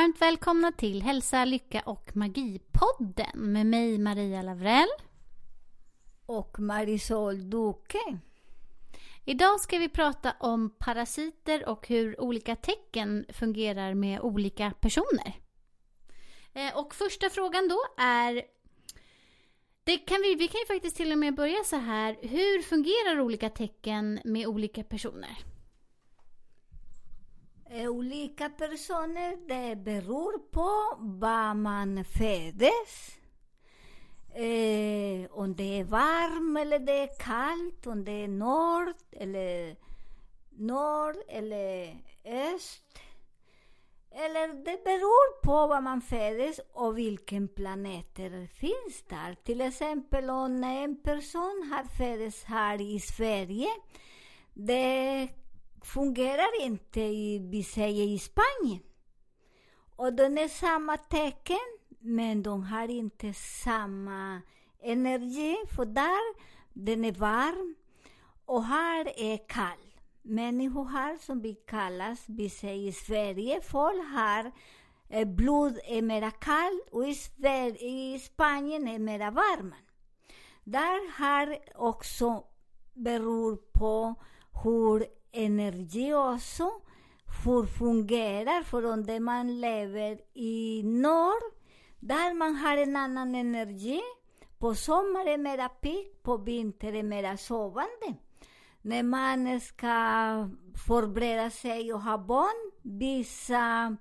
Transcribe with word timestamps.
varmt 0.00 0.20
välkomna 0.22 0.72
till 0.72 1.02
Hälsa, 1.02 1.44
Lycka 1.44 1.82
och 1.86 2.10
Magi-podden 2.14 3.36
med 3.36 3.66
mig 3.66 3.98
Maria 3.98 4.42
Lavrell. 4.42 4.88
och 6.26 6.60
Marisol 6.60 7.50
Duque. 7.50 8.18
Idag 9.24 9.60
ska 9.60 9.78
vi 9.78 9.88
prata 9.88 10.32
om 10.40 10.70
parasiter 10.78 11.68
och 11.68 11.88
hur 11.88 12.20
olika 12.20 12.56
tecken 12.56 13.26
fungerar 13.28 13.94
med 13.94 14.20
olika 14.20 14.72
personer. 14.80 15.40
Eh, 16.52 16.76
Och 16.76 16.94
första 16.94 17.30
frågan 17.30 17.68
då 17.68 18.02
är 18.02 18.42
det 19.84 19.96
kan 19.96 20.22
vi, 20.22 20.34
vi 20.34 20.48
kan 20.48 20.60
ju 20.60 20.66
faktiskt 20.66 20.96
till 20.96 21.12
och 21.12 21.18
med 21.18 21.34
börja 21.34 21.64
så 21.64 21.76
här. 21.76 22.16
Hur 22.22 22.62
fungerar 22.62 23.20
olika 23.20 23.48
tecken 23.48 24.20
med 24.24 24.46
olika 24.46 24.84
personer? 24.84 25.49
Eh, 27.72 27.88
olika 27.88 28.48
personer, 28.48 29.36
det 29.48 29.76
beror 29.76 30.38
på 30.38 30.96
var 30.98 31.54
man 31.54 32.04
föddes. 32.04 33.18
Eh, 34.34 35.30
om 35.30 35.54
det 35.56 35.80
är 35.80 35.84
varmt 35.84 36.58
eller 36.58 36.78
det 36.78 36.92
är 36.92 37.18
kallt, 37.18 37.86
om 37.86 38.04
det 38.04 38.12
är 38.12 38.28
norr 38.28 38.94
eller 39.12 39.76
norr 40.50 41.16
eller 41.28 41.96
öst. 42.24 42.98
Eller 44.10 44.48
det 44.48 44.84
beror 44.84 45.42
på 45.42 45.66
var 45.66 45.80
man 45.80 46.00
föddes 46.00 46.60
och 46.72 46.98
vilken 46.98 47.48
planet 47.48 48.14
det 48.14 48.46
finns 48.46 49.04
där. 49.08 49.34
Till 49.34 49.60
exempel 49.60 50.30
om 50.30 50.64
en 50.64 51.02
person 51.02 51.70
har 51.72 51.84
föddes 51.84 52.44
här 52.44 52.80
i 52.80 53.00
Sverige, 53.00 53.68
det 54.54 55.28
fungerar 55.82 56.62
inte 56.62 57.00
i, 57.00 57.38
vi 57.38 57.64
säger 57.64 58.04
i 58.04 58.18
Spanien. 58.18 58.82
Och 59.96 60.12
de 60.12 60.38
är 60.38 60.48
samma 60.48 60.96
tecken, 60.96 61.78
men 61.98 62.42
de 62.42 62.62
har 62.62 62.88
inte 62.88 63.34
samma 63.34 64.42
energi, 64.82 65.56
för 65.76 65.84
där 65.84 66.34
den 66.72 67.04
är 67.04 67.12
varm 67.12 67.74
och 68.44 68.64
här 68.64 69.12
är 69.16 69.48
kall. 69.48 69.78
Människor 70.22 70.84
här, 70.84 71.18
som 71.18 71.40
vi 71.40 71.54
kallas, 71.54 72.24
vi 72.26 72.50
säger 72.50 72.88
i 72.88 72.92
Sverige, 72.92 73.60
folk 73.60 74.04
här 74.14 74.52
eh, 75.08 75.28
blod 75.28 75.78
är 75.84 76.02
mera 76.02 76.30
kallt 76.30 76.88
och 76.92 77.08
i, 77.08 77.14
Sverige, 77.14 77.78
i 77.78 78.18
Spanien 78.18 78.88
är 78.88 78.98
mera 78.98 79.30
varmt. 79.30 79.74
Där 80.64 81.18
har 81.18 81.58
också 81.74 82.44
beror 82.94 83.56
på 83.56 84.14
hur 84.62 85.19
energi 85.32 86.14
också 86.14 86.70
hur 87.44 87.66
fungerar. 87.66 88.62
För 88.62 88.92
om 88.92 89.06
det 89.06 89.20
man 89.20 89.60
lever 89.60 90.18
i 90.34 90.82
norr, 90.82 91.42
där 92.00 92.34
man 92.34 92.56
har 92.56 92.76
en 92.76 92.96
annan 92.96 93.34
energi. 93.34 94.00
På 94.58 94.74
sommaren 94.74 95.28
är 95.28 95.38
mera 95.38 95.68
pigg, 95.68 96.22
på 96.22 96.36
vintern 96.36 96.94
är 96.94 97.02
mera 97.02 97.36
sovande. 97.36 98.14
När 98.82 99.02
man 99.02 99.60
ska 99.60 99.88
förbereda 100.86 101.50
sig 101.50 101.92
och 101.92 102.02
ha 102.02 102.18
barn, 102.18 102.72
vissa 102.82 103.96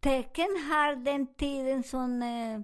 tecken 0.00 0.48
har 0.70 0.96
den 0.96 1.34
tiden 1.34 1.82
som 1.82 2.22
eh, 2.22 2.60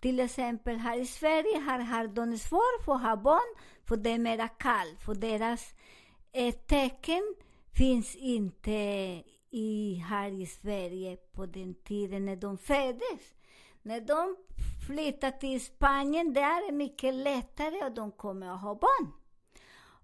till 0.00 0.20
exempel 0.20 0.76
här 0.76 1.00
i 1.00 1.06
Sverige 1.06 1.58
har, 1.58 1.78
har 1.78 2.06
de 2.06 2.38
svårt 2.38 2.84
för 2.84 2.94
att 2.94 3.02
ha 3.02 3.16
barn, 3.16 3.54
för 3.88 3.96
det 3.96 4.10
är 4.10 4.18
mera 4.18 4.48
kallt. 4.48 5.00
För 5.00 5.14
deras 5.14 5.74
ett 6.32 6.66
tecken 6.66 7.34
finns 7.72 8.16
inte 8.16 8.72
i, 9.50 9.94
här 9.94 10.30
i 10.30 10.46
Sverige 10.46 11.16
på 11.16 11.46
den 11.46 11.74
tiden 11.74 12.24
när 12.24 12.36
de 12.36 12.58
föddes. 12.58 13.34
När 13.82 14.00
de 14.00 14.36
flyttar 14.86 15.30
till 15.30 15.64
Spanien, 15.64 16.32
där 16.32 16.42
är 16.42 16.66
det 16.66 16.72
mycket 16.72 17.14
lättare 17.14 17.84
och 17.84 17.92
de 17.92 18.12
kommer 18.12 18.50
att 18.50 18.60
ha 18.60 18.74
barn. 18.74 19.12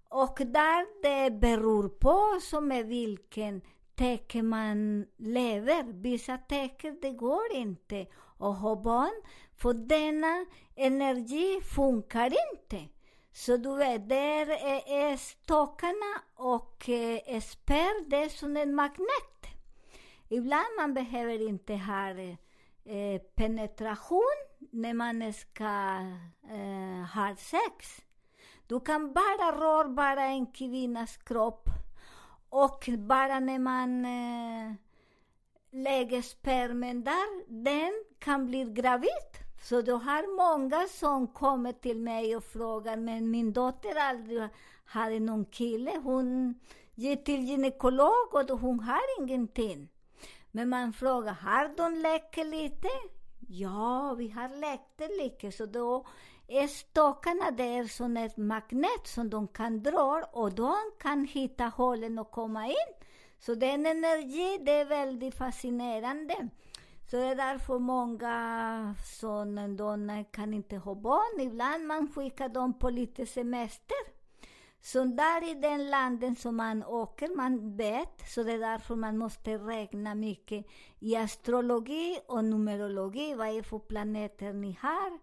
Och 0.09 0.37
där 0.37 1.01
det 1.01 1.31
beror 1.31 1.89
på 1.89 2.39
som 2.41 2.71
är 2.71 2.83
vilken 2.83 3.61
tecken 3.95 4.47
man 4.47 5.05
lever. 5.17 5.83
Vissa 5.83 6.37
tecken, 6.37 6.99
det 7.01 7.11
går 7.11 7.53
inte 7.53 8.07
att 8.37 8.59
ha 8.59 8.75
barn, 8.75 9.21
för 9.57 9.73
denna 9.73 10.45
energi 10.75 11.61
funkar 11.75 12.33
inte. 12.53 12.94
Så 13.35 13.57
du 13.57 13.75
vet, 13.75 14.09
där 14.09 14.49
är, 14.87 15.17
stockarna 15.17 16.21
och 16.35 16.89
eh, 16.89 17.39
spärr, 17.41 18.09
det 18.09 18.23
är 18.23 18.29
som 18.29 18.57
en 18.57 18.75
magnet. 18.75 19.47
Ibland 20.29 20.65
man 20.77 20.93
behöver 20.93 21.47
inte 21.47 21.73
ha 21.73 22.09
eh, 22.09 23.21
penetration 23.35 24.35
när 24.71 24.93
man 24.93 25.33
ska 25.33 25.97
eh, 26.49 27.15
ha 27.15 27.35
sex. 27.35 28.01
Du 28.67 28.79
kan 28.79 29.13
bara 29.13 29.51
röra 29.51 29.89
bara 29.89 30.23
en 30.23 30.45
kvinnas 30.45 31.17
kropp 31.17 31.69
och 32.49 32.89
bara 32.97 33.39
när 33.39 33.59
man 33.59 34.05
eh, 34.05 34.73
lägger 35.71 36.21
spermen 36.21 37.03
där, 37.03 37.63
den 37.63 37.93
kan 38.19 38.45
bli 38.45 38.63
gravid. 38.63 39.44
Så 39.65 39.81
du 39.81 39.91
har 39.91 40.35
många 40.37 40.87
som 40.87 41.27
kommer 41.27 41.73
till 41.73 41.97
mig 41.97 42.35
och 42.35 42.43
frågar, 42.43 42.97
men 42.97 43.31
min 43.31 43.53
dotter 43.53 43.95
aldrig 43.95 44.49
hade 44.85 45.19
någon 45.19 45.45
kille. 45.45 45.91
Hon 46.03 46.59
gick 46.95 47.23
till 47.23 47.43
gynekolog 47.43 48.33
och 48.33 48.59
hon 48.59 48.79
har 48.79 49.01
ingenting. 49.19 49.89
Men 50.51 50.69
man 50.69 50.93
frågar, 50.93 51.33
har 51.33 51.77
de 51.77 51.95
läkt 52.01 52.37
lite? 52.37 52.87
Ja, 53.47 54.15
vi 54.17 54.29
har 54.29 54.49
läkt 54.49 55.11
lite. 55.19 55.51
Så 55.51 55.65
då 55.65 56.05
är 56.47 56.67
stockarna 56.67 57.51
där 57.51 57.83
som 57.83 58.17
ett 58.17 58.37
magnet 58.37 59.07
som 59.07 59.29
de 59.29 59.47
kan 59.47 59.83
dra 59.83 60.23
och 60.31 60.53
de 60.53 60.75
kan 60.99 61.25
hitta 61.25 61.63
hålen 61.63 62.19
och 62.19 62.31
komma 62.31 62.67
in. 62.67 62.93
Så 63.39 63.55
den 63.55 63.85
energi, 63.85 64.59
det 64.61 64.71
är 64.71 64.85
väldigt 64.85 65.35
fascinerande. 65.35 66.49
Så 67.07 67.17
det 67.17 67.25
är 67.25 67.35
därför 67.35 67.79
många 67.79 68.95
som 69.19 69.75
de 69.77 70.25
kan 70.31 70.53
inte 70.53 70.77
ha 70.77 70.95
barn. 70.95 71.41
Ibland 71.41 71.87
man 71.87 72.13
skickar 72.13 72.49
dem 72.49 72.79
på 72.79 72.89
lite 72.89 73.25
semester. 73.25 74.15
Så 74.81 75.03
där 75.03 75.51
i 75.51 75.53
den 75.53 75.89
landen 75.89 76.35
som 76.35 76.55
man 76.55 76.83
åker, 76.83 77.35
man 77.35 77.77
vet, 77.77 78.29
så 78.29 78.43
det 78.43 78.51
är 78.51 78.59
därför 78.59 78.95
man 78.95 79.17
måste 79.17 79.57
räkna 79.57 80.15
mycket 80.15 80.65
i 80.99 81.15
astrologi 81.15 82.19
och 82.27 82.45
numerologi, 82.45 83.33
vad 83.33 83.47
är 83.47 83.61
för 83.61 83.79
planeter 83.79 84.53
ni 84.53 84.77
har. 84.81 85.19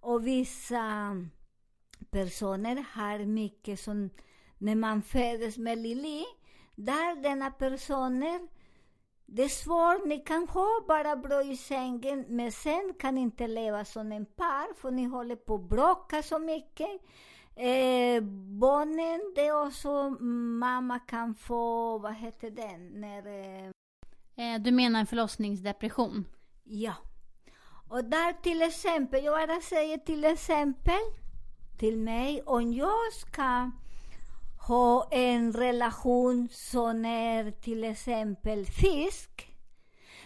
Och 0.00 0.26
vissa 0.26 1.16
personer 2.10 2.84
har 2.92 3.18
mycket 3.18 3.80
som, 3.80 4.10
när 4.58 4.74
man 4.74 5.02
föds 5.12 5.58
med 5.58 5.78
Lili, 5.78 6.24
där 6.74 7.22
denna 7.22 7.50
personer, 7.50 8.40
det 9.32 9.42
är 9.42 9.48
svårt, 9.48 10.04
ni 10.06 10.18
kan 10.18 10.48
ha 10.48 10.68
bara 10.88 11.16
bra 11.16 11.42
i 11.42 11.56
sängen, 11.56 12.24
men 12.28 12.52
sen 12.52 12.94
kan 12.98 13.14
ni 13.14 13.20
inte 13.20 13.46
leva 13.46 13.84
som 13.84 14.12
en 14.12 14.26
par, 14.26 14.74
för 14.74 14.90
ni 14.90 15.04
håller 15.04 15.36
på 15.36 15.54
att 15.54 15.68
bråka 15.68 16.22
så 16.22 16.38
mycket. 16.38 16.88
Eh, 17.56 18.22
barnen, 18.60 19.20
det 19.34 19.46
är 19.46 19.66
också, 19.66 20.10
mamma 20.58 20.98
kan 20.98 21.34
få, 21.34 21.98
vad 21.98 22.14
heter 22.14 22.50
den, 22.50 23.00
när... 23.00 23.26
Eh, 23.26 23.70
Eh, 24.36 24.60
Du 24.60 24.70
menar 24.72 25.00
en 25.00 25.06
förlossningsdepression? 25.06 26.24
Ja. 26.64 26.94
Och 27.88 28.04
där 28.04 28.32
till 28.42 28.62
exempel, 28.62 29.24
jag 29.24 29.48
bara 29.48 29.60
säger 29.60 29.98
till 29.98 30.24
exempel 30.24 31.00
till 31.78 31.98
mig, 31.98 32.42
om 32.46 32.72
jag 32.72 33.12
ska 33.12 33.70
ha 34.70 35.08
en 35.10 35.52
relation 35.52 36.48
som 36.52 37.04
är 37.04 37.50
till 37.50 37.84
exempel 37.84 38.66
fisk, 38.66 39.56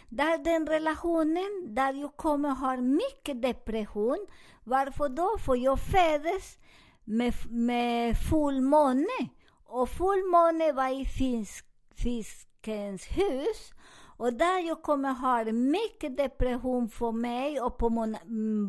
Där 0.09 0.39
den 0.39 0.67
relationen, 0.67 1.75
där 1.75 1.93
jag 1.95 2.17
kommer 2.17 2.51
ha 2.51 2.77
mycket 2.77 3.43
depression. 3.43 4.27
Varför 4.65 5.09
då? 5.09 5.39
För 5.39 5.55
jag 5.55 5.79
föddes 5.81 6.59
med, 7.05 7.35
med 7.51 8.17
fullmåne. 8.31 9.29
Och 9.65 9.89
fullmåne 9.89 10.73
var 10.73 11.01
i 11.01 11.05
fisk, 11.05 11.65
fiskens 11.95 13.07
hus. 13.07 13.73
Och 14.17 14.33
där 14.33 14.59
jag 14.59 14.83
kommer 14.83 15.13
ha 15.13 15.45
mycket 15.53 16.17
depression 16.17 16.89
för 16.89 17.13
mig 17.13 17.57
mm, 17.57 17.65
och 17.65 17.79
på 17.79 17.89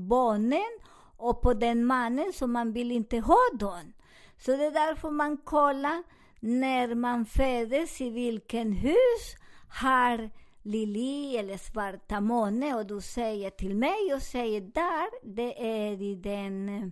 barnen 0.10 0.80
och 1.18 1.42
på 1.42 1.54
den 1.54 1.86
mannen 1.86 2.34
som 2.34 2.52
man 2.52 2.74
vill 2.74 2.92
inte 2.92 3.20
ha 3.20 3.50
dem. 3.54 3.94
Så 4.38 4.52
det 4.52 4.66
är 4.66 4.72
därför 4.72 5.10
man 5.10 5.38
kollar 5.38 6.04
när 6.40 6.96
man 6.96 7.26
föddes 7.26 8.02
i 8.02 8.10
vilken 8.10 8.72
hus 8.72 9.36
har 9.70 10.30
Lili 10.64 11.38
eller 11.38 11.58
svarta 11.58 12.22
måne 12.22 12.76
och 12.76 12.86
du 12.86 13.02
säger 13.02 13.50
till 13.50 13.76
mig 13.76 14.14
och 14.16 14.22
säger 14.22 14.62
där, 14.62 15.36
det 15.36 15.68
är 15.68 16.02
i 16.02 16.16
den, 16.16 16.92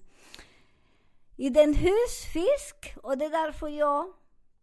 i 1.37 1.49
den 1.49 1.73
hus 1.73 2.25
fisk 2.33 2.95
och 3.03 3.17
det 3.17 3.25
är 3.25 3.45
därför 3.45 3.67
jag 3.67 4.13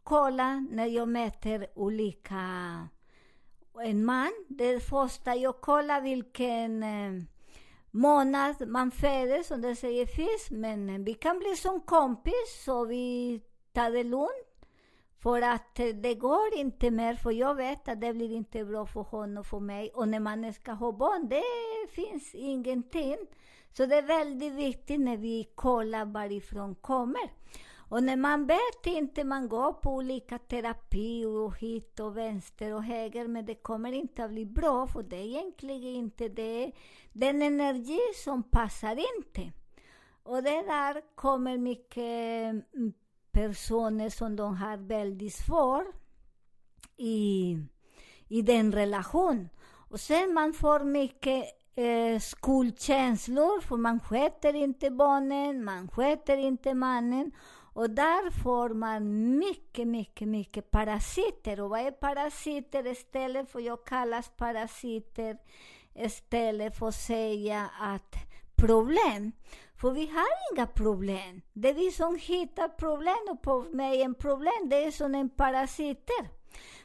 kollar 0.02 0.74
när 0.74 0.86
jag 0.86 1.08
mäter 1.08 1.66
olika 1.74 2.38
en 3.82 4.04
man. 4.04 4.32
Det 4.48 4.80
första 4.80 5.34
jag 5.34 5.60
kollar 5.60 6.00
vilken 6.00 6.82
eh, 6.82 7.22
månad 7.90 8.68
man 8.68 8.90
föddes, 8.90 9.50
och 9.50 9.58
det 9.58 9.76
säger 9.76 10.06
finns. 10.06 10.50
men 10.50 11.04
vi 11.04 11.14
kan 11.14 11.38
bli 11.38 11.56
som 11.56 11.80
kompis, 11.80 12.62
så 12.64 12.84
vi 12.84 13.40
tar 13.72 13.90
det 13.90 14.04
lugnt. 14.04 14.46
För 15.22 15.42
att 15.42 15.74
det 15.94 16.14
går 16.14 16.54
inte 16.54 16.90
mer, 16.90 17.14
för 17.14 17.30
jag 17.30 17.54
vet 17.54 17.88
att 17.88 18.00
det 18.00 18.14
blir 18.14 18.32
inte 18.32 18.64
bra 18.64 18.86
för 18.86 19.00
honom 19.00 19.38
och 19.38 19.46
för 19.46 19.60
mig. 19.60 19.90
Och 19.94 20.08
när 20.08 20.20
man 20.20 20.52
ska 20.52 20.72
ha 20.72 20.92
barn, 20.92 21.28
det 21.28 21.42
finns 21.92 22.34
ingenting. 22.34 23.16
Så 23.72 23.86
det 23.86 23.96
är 23.96 24.02
väldigt 24.02 24.52
viktigt 24.52 25.00
när 25.00 25.16
vi 25.16 25.48
kollar 25.54 26.04
varifrån 26.04 26.74
kommer. 26.74 27.30
Och 27.90 28.02
när 28.02 28.16
man 28.16 28.46
vet 28.46 28.86
inte, 28.86 29.24
man 29.24 29.48
går 29.48 29.72
på 29.72 29.94
olika 29.94 30.38
terapi 30.38 31.24
och 31.24 31.58
hit 31.58 32.00
och 32.00 32.16
vänster 32.16 32.74
och 32.74 32.84
höger, 32.84 33.28
men 33.28 33.46
det 33.46 33.54
kommer 33.54 33.92
inte 33.92 34.24
att 34.24 34.30
bli 34.30 34.46
bra, 34.46 34.86
för 34.86 35.02
det 35.02 35.16
är 35.16 35.24
egentligen 35.24 35.96
inte 35.96 36.28
det. 36.28 36.72
Den 37.12 37.42
energi 37.42 38.00
som 38.24 38.42
passar 38.42 38.98
inte. 39.18 39.52
Och 40.22 40.42
det 40.42 40.62
där 40.62 41.02
kommer 41.14 41.58
mycket 41.58 42.50
mm, 42.74 42.92
personer 43.32 44.10
som 44.10 44.36
de 44.36 44.56
har 44.56 44.76
väldigt 44.76 45.34
svårt 45.34 45.94
i, 46.96 47.56
i 48.28 48.42
den 48.42 48.72
relation. 48.72 49.48
Och 49.90 50.00
sen 50.00 50.34
man 50.34 50.52
får 50.52 50.84
mycket 50.84 51.44
eh, 51.74 52.20
skuldkänslor, 52.20 53.60
för 53.60 53.76
man 53.76 54.00
sköter 54.00 54.54
inte 54.54 54.90
barnen, 54.90 55.64
man 55.64 55.88
sköter 55.88 56.36
inte 56.36 56.74
mannen. 56.74 57.32
Och 57.80 57.90
där 57.90 58.30
får 58.42 58.68
man 58.68 59.38
mycket, 59.38 59.88
mycket, 59.88 60.28
mycket 60.28 60.70
parasiter. 60.70 61.60
Och 61.60 61.70
vad 61.70 61.80
är 61.80 61.90
parasiter 61.90 62.86
istället 62.86 63.50
för 63.50 63.60
jag 63.60 63.84
kallas 63.84 64.28
parasiter 64.36 65.38
istället 65.94 66.78
för 66.78 66.88
att 66.88 66.94
säga 66.94 67.70
att 67.80 68.14
problem. 68.56 69.32
För 69.76 69.90
vi 69.90 70.06
har 70.06 70.26
inga 70.52 70.66
problem. 70.66 71.42
Det 71.52 71.68
är 71.68 71.74
vi 71.74 71.90
som 71.90 72.18
hittar 72.20 72.68
problem 72.68 73.28
och 73.30 73.42
på 73.42 73.60
mig 73.60 74.02
en 74.02 74.14
problem, 74.14 74.68
det 74.68 74.84
är 74.84 74.90
som 74.90 75.14
en 75.14 75.28
parasiter. 75.30 76.28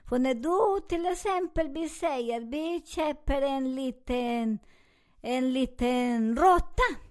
För 0.09 0.19
när 0.19 0.33
du 0.33 0.87
till 0.87 1.05
exempel 1.05 1.67
vi 1.67 1.89
säger, 1.89 2.41
vi 2.41 2.81
köper 2.85 3.41
en 3.41 3.75
liten, 3.75 4.59
en 5.21 5.53
liten 5.53 6.37
råtta. 6.37 7.04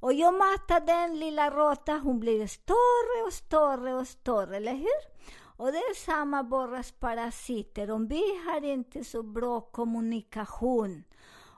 Och 0.00 0.12
jag 0.12 0.34
matar 0.34 0.86
den 0.86 1.18
lilla 1.18 1.50
råttan, 1.50 2.00
hon 2.00 2.20
blir 2.20 2.46
större 2.46 3.26
och 3.26 3.32
större 3.32 3.94
och 3.94 4.06
större, 4.06 4.56
eller 4.56 4.74
hur? 4.74 5.10
Och 5.56 5.72
det 5.72 5.78
är 5.78 5.94
samma 5.94 6.42
borras 6.42 6.92
parasiter. 6.92 7.90
Om 7.90 8.06
vi 8.08 8.22
har 8.46 8.64
inte 8.64 9.04
så 9.04 9.22
bra 9.22 9.60
kommunikation, 9.60 11.04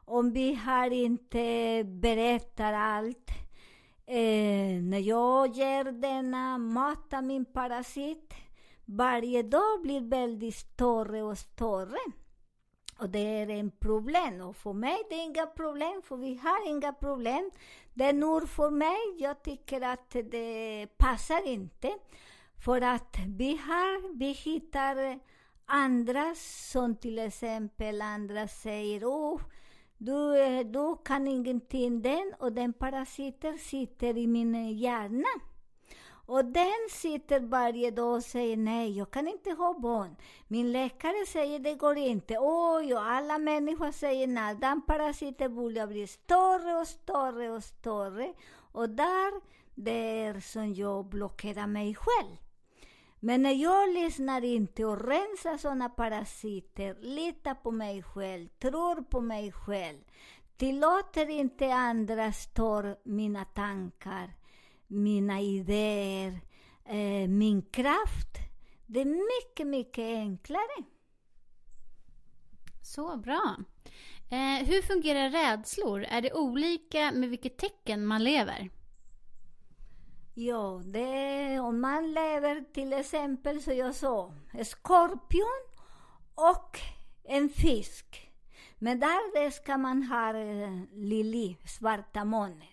om 0.04 0.32
vi 0.32 0.54
har 0.54 0.90
inte 0.90 1.84
berättar 1.84 2.72
allt. 2.72 3.30
Eh, 4.06 4.82
när 4.82 4.98
jag 4.98 5.56
ger 5.56 5.84
denna 5.84 6.58
matar 6.58 7.22
min 7.22 7.44
parasit, 7.44 8.34
varje 8.84 9.42
dag 9.42 9.82
blir 9.82 10.00
väldigt 10.00 10.54
större 10.54 11.22
och 11.22 11.38
större. 11.38 11.98
Och 13.02 13.08
det 13.08 13.18
är 13.18 13.50
en 13.50 13.70
problem. 13.70 14.40
Och 14.40 14.56
för 14.56 14.72
mig 14.72 14.98
det 15.10 15.14
är 15.14 15.24
inga 15.24 15.46
problem, 15.46 16.02
för 16.04 16.16
vi 16.16 16.36
har 16.36 16.68
inga 16.68 16.92
problem. 16.92 17.50
Det 17.94 18.04
är 18.04 18.12
nur 18.12 18.46
för 18.46 18.70
mig. 18.70 18.98
Jag 19.18 19.42
tycker 19.42 19.80
att 19.80 20.10
det 20.10 20.86
passar 20.96 21.48
inte. 21.48 21.92
För 22.64 22.80
att 22.80 23.16
vi 23.26 23.56
har, 23.56 24.18
vi 24.18 24.32
hittar 24.32 25.18
andra 25.66 26.34
som 26.70 26.96
till 26.96 27.18
exempel 27.18 28.02
andra 28.02 28.48
säger 28.48 29.04
oh, 29.04 29.40
du, 29.98 30.38
eh, 30.38 30.66
du 30.66 30.96
kan 31.04 31.28
ingenting, 31.28 32.02
den 32.02 32.34
och 32.38 32.52
den 32.52 32.72
parasiten 32.72 33.58
sitter 33.58 34.18
i 34.18 34.26
min 34.26 34.78
hjärna. 34.78 35.51
Och 36.26 36.44
den 36.44 36.88
sitter 36.90 37.40
varje 37.40 37.90
dag 37.90 38.14
och 38.14 38.22
säger 38.22 38.56
nej, 38.56 38.98
jag 38.98 39.10
kan 39.10 39.28
inte 39.28 39.50
ha 39.50 39.78
barn. 39.78 40.16
Min 40.48 40.72
läkare 40.72 41.26
säger 41.28 41.58
det 41.58 41.74
går 41.74 41.96
inte. 41.98 42.36
Oj, 42.40 42.94
och 42.94 43.06
alla 43.06 43.38
människor 43.38 43.92
säger 43.92 44.26
nej. 44.26 44.54
Den 44.54 44.82
parasiten 44.82 45.54
börjar 45.54 45.86
bli 45.86 46.06
större 46.06 46.80
och 46.80 46.88
större 46.88 47.50
och 47.50 47.64
större. 47.64 48.34
Och 48.72 48.88
där, 48.88 49.40
det 49.74 50.24
är 50.24 50.40
som 50.40 50.74
jag 50.74 51.04
blockerar 51.04 51.66
mig 51.66 51.94
själv. 51.94 52.36
Men 53.24 53.42
när 53.42 53.52
jag 53.52 53.94
lyssnar 53.94 54.44
inte 54.44 54.84
och 54.84 55.08
rensar 55.08 55.56
sådana 55.56 55.88
parasiter, 55.88 56.96
litar 57.00 57.54
på 57.54 57.70
mig 57.70 58.02
själv, 58.02 58.48
tror 58.48 59.02
på 59.02 59.20
mig 59.20 59.52
själv, 59.52 59.98
tillåter 60.56 61.30
inte 61.30 61.74
andra 61.74 62.32
stör 62.32 62.96
mina 63.04 63.44
tankar, 63.44 64.34
mina 64.92 65.40
idéer, 65.40 66.40
eh, 66.84 67.28
min 67.28 67.62
kraft. 67.62 68.38
Det 68.86 69.00
är 69.00 69.04
mycket, 69.04 69.66
mycket 69.66 70.04
enklare. 70.04 70.84
Så 72.82 73.16
bra. 73.16 73.56
Eh, 74.30 74.66
hur 74.66 74.82
fungerar 74.82 75.30
rädslor? 75.30 76.04
Är 76.04 76.22
det 76.22 76.32
olika 76.32 77.12
med 77.12 77.28
vilket 77.28 77.58
tecken 77.58 78.06
man 78.06 78.24
lever? 78.24 78.70
Ja, 80.34 80.82
det, 80.84 81.60
om 81.60 81.80
man 81.80 82.12
lever 82.12 82.64
till 82.72 82.92
exempel, 82.92 83.62
så 83.62 83.72
jag 83.72 83.94
sa, 83.94 84.34
skorpion 84.64 85.62
och 86.34 86.78
en 87.24 87.48
fisk. 87.48 88.30
Men 88.78 89.00
där 89.00 89.50
ska 89.50 89.78
man 89.78 90.02
ha 90.02 90.28
eh, 90.28 90.82
lili, 90.92 91.56
svarta 91.66 92.24
måne. 92.24 92.66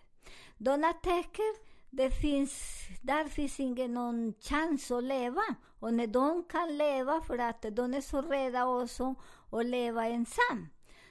Dona 0.57 0.93
tecken, 0.93 1.55
det 1.89 2.11
finns, 2.11 2.83
där 3.01 3.25
finns 3.25 3.59
ingen 3.59 3.93
någon 3.93 4.33
chans 4.39 4.91
att 4.91 5.03
leva. 5.03 5.41
Och 5.79 5.93
när 5.93 6.07
de 6.07 6.43
kan 6.43 6.77
leva, 6.77 7.21
för 7.21 7.37
att 7.37 7.65
de 7.71 7.93
är 7.93 8.01
så 8.01 8.21
rädda 8.21 8.65
också 8.65 9.15
att 9.51 9.65
leva 9.65 10.05
ensam. 10.05 10.69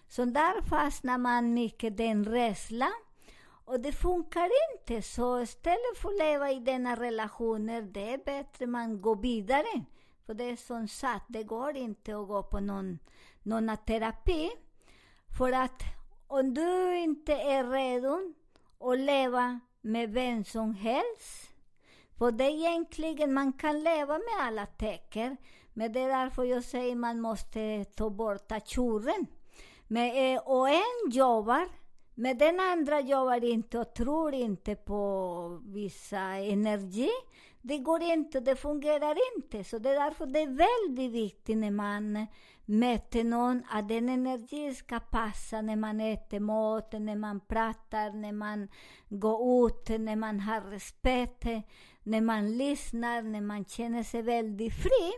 Så 0.08 0.24
där 0.24 0.62
fastnar 0.62 1.18
man 1.18 1.54
mycket 1.54 1.96
den 1.96 2.24
rädslan. 2.24 2.92
Och 3.64 3.80
det 3.80 3.92
funkar 3.92 4.50
inte, 4.72 5.02
så 5.02 5.40
istället 5.40 5.98
för 5.98 6.08
att 6.08 6.18
leva 6.18 6.50
i 6.50 6.60
denna 6.60 6.96
relationer, 6.96 7.82
det 7.82 8.12
är 8.12 8.18
bättre 8.18 8.66
man 8.66 9.00
går 9.00 9.16
vidare. 9.16 9.84
För 10.26 10.34
det 10.34 10.44
är 10.44 10.56
som 10.56 10.88
sagt, 10.88 11.24
det 11.28 11.42
går 11.42 11.76
inte 11.76 12.16
att 12.16 12.28
gå 12.28 12.42
på 12.42 12.60
någon, 12.60 12.98
någon 13.42 13.76
terapi. 13.86 14.50
För 15.38 15.52
att 15.52 15.82
om 16.26 16.54
du 16.54 16.98
inte 16.98 17.32
är 17.32 17.64
redo 17.64 18.34
att 18.80 18.98
leva 18.98 19.60
med 19.80 20.10
vem 20.10 20.44
som 20.44 20.74
helst, 20.74 21.52
för 22.18 22.32
det 22.32 22.44
är 22.44 22.50
egentligen, 22.50 23.34
man 23.34 23.52
kan 23.52 23.82
leva 23.82 24.12
med 24.12 24.46
alla 24.46 24.66
tecken, 24.66 25.36
men 25.72 25.92
det 25.92 26.00
är 26.00 26.08
därför 26.08 26.44
jag 26.44 26.64
säger 26.64 26.94
man 26.94 27.20
måste 27.20 27.84
ta 27.84 28.10
bort 28.10 28.52
tjuren. 28.66 29.26
Men, 29.88 30.34
eh, 30.34 30.40
och 30.40 30.68
en 30.68 31.10
jobbar 31.10 31.68
men 32.20 32.38
den 32.38 32.60
andra 32.60 33.00
jobbar 33.00 33.44
inte 33.44 33.78
och 33.78 33.94
tror 33.94 34.34
inte 34.34 34.74
på 34.74 35.60
vissa 35.64 36.20
energi. 36.20 37.10
Det 37.62 37.78
går 37.78 38.02
inte, 38.02 38.40
det 38.40 38.56
fungerar 38.56 39.16
inte. 39.36 39.64
Så 39.64 39.78
det 39.78 39.90
är 39.90 39.94
därför 39.94 40.26
det 40.26 40.40
är 40.40 40.46
väldigt 40.46 41.12
viktigt 41.12 41.56
när 41.56 41.70
man 41.70 42.26
möter 42.64 43.24
någon 43.24 43.62
att 43.70 43.88
den 43.88 44.08
energin 44.08 44.74
ska 44.74 45.00
passa 45.00 45.60
när 45.60 45.76
man 45.76 46.00
äter 46.00 46.40
mat, 46.40 46.92
när 46.92 47.16
man 47.16 47.40
pratar, 47.40 48.12
när 48.12 48.32
man 48.32 48.68
går 49.08 49.66
ut, 49.66 49.88
när 49.88 50.16
man 50.16 50.40
har 50.40 50.60
respekt, 50.60 51.44
när 52.02 52.20
man 52.20 52.58
lyssnar, 52.58 53.22
när 53.22 53.40
man 53.40 53.64
känner 53.64 54.02
sig 54.02 54.22
väldigt 54.22 54.74
fri. 54.74 55.12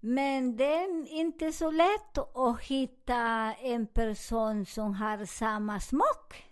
Men 0.00 0.56
det 0.56 0.74
är 0.74 1.12
inte 1.12 1.52
så 1.52 1.70
lätt 1.70 2.18
att 2.18 2.60
hitta 2.60 3.54
en 3.54 3.86
person 3.86 4.66
som 4.66 4.94
har 4.94 5.24
samma 5.24 5.80
smak. 5.80 6.47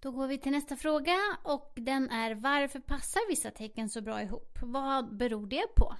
Då 0.00 0.10
går 0.10 0.26
vi 0.26 0.38
till 0.38 0.52
nästa 0.52 0.76
fråga 0.76 1.16
och 1.42 1.72
den 1.76 2.10
är 2.10 2.34
varför 2.34 2.80
passar 2.80 3.28
vissa 3.28 3.50
tecken 3.50 3.88
så 3.88 4.00
bra 4.00 4.22
ihop? 4.22 4.58
Vad 4.62 5.16
beror 5.16 5.46
det 5.46 5.74
på? 5.76 5.96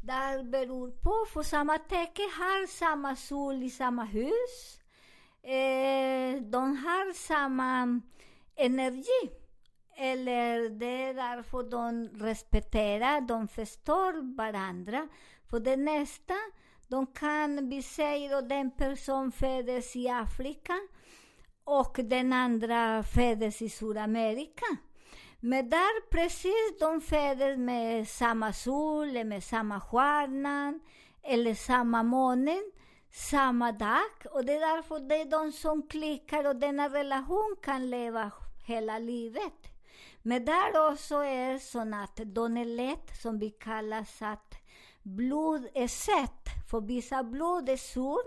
Det 0.00 0.44
beror 0.44 0.90
på, 0.90 1.24
för 1.32 1.42
samma 1.42 1.78
tecken 1.78 2.30
har 2.38 2.66
samma 2.66 3.16
sol 3.16 3.62
i 3.62 3.70
samma 3.70 4.04
hus. 4.04 4.80
Eh, 5.42 6.42
de 6.42 6.76
har 6.76 7.12
samma 7.12 8.00
energi. 8.56 9.30
Eller 9.96 10.68
det 10.68 11.02
är 11.02 11.14
därför 11.14 11.62
de 11.62 12.08
respekterar, 12.08 13.20
de 13.20 13.48
förstår 13.48 14.36
varandra. 14.36 15.08
För 15.50 15.60
det 15.60 15.76
nästa, 15.76 16.34
de 16.88 17.06
kan, 17.06 17.68
vi 17.68 17.82
säger 17.82 18.36
att 18.36 18.48
den 18.48 18.70
person 18.70 19.32
föddes 19.32 19.96
i 19.96 20.08
Afrika 20.08 20.74
och 21.64 21.96
den 22.04 22.32
andra 22.32 23.02
föddes 23.02 23.62
i 23.62 23.68
Sydamerika. 23.68 24.66
Men 25.40 25.70
där 25.70 26.10
precis 26.10 26.78
de 26.80 27.00
föddes 27.00 27.58
med 27.58 28.08
samma 28.08 28.52
sol, 28.52 29.24
med 29.24 29.44
samma 29.44 29.80
stjärna, 29.80 30.80
eller 31.22 31.54
samma 31.54 32.02
månen, 32.02 32.72
samma 33.12 33.72
dag. 33.72 34.10
Och 34.30 34.44
det 34.44 34.52
är 34.52 34.76
därför 34.76 35.00
det 35.00 35.16
är 35.16 35.24
de 35.24 35.52
som 35.52 35.82
klickar 35.82 36.48
och 36.48 36.56
denna 36.56 36.88
relation 36.88 37.56
kan 37.62 37.90
leva 37.90 38.30
hela 38.66 38.98
livet. 38.98 39.74
Men 40.22 40.44
där 40.44 40.92
också 40.92 41.14
är 41.14 41.58
så 41.58 41.80
att 41.80 42.20
de 42.24 42.56
är 42.56 42.64
lätt, 42.64 43.22
som 43.22 43.38
vi 43.38 43.50
kallar 43.50 44.06
att 44.20 44.54
blod 45.02 45.64
e 45.64 45.82
är 45.82 45.88
sött. 45.88 46.43
För 46.66 46.80
vissa 46.80 47.24
blod 47.24 47.68
är 47.68 47.76
sur 47.76 48.20